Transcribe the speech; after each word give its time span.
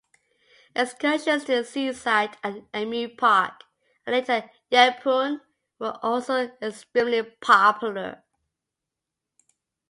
Excursions 0.75 1.45
to 1.45 1.57
the 1.57 1.63
seaside 1.63 2.35
at 2.43 2.63
Emu 2.75 3.15
Park 3.17 3.65
and 4.03 4.15
later 4.15 4.49
Yeppoon 4.71 5.41
were 5.77 5.99
also 6.01 6.47
extremely 6.59 7.21
popular. 7.21 8.23